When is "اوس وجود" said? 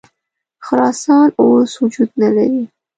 1.41-2.09